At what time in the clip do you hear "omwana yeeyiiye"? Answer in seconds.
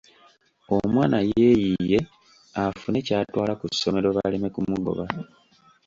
0.75-1.99